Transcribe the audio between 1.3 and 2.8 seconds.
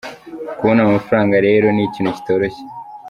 rero ni ikintu kitoroshye.